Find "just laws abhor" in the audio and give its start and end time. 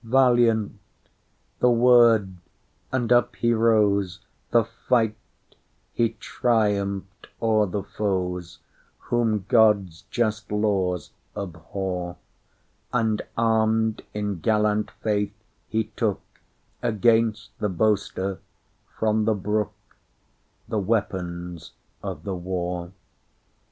10.09-12.17